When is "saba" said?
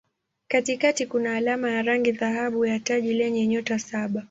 3.79-4.19